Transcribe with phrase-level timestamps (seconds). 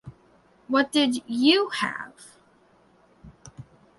[0.67, 2.35] What did "you" have?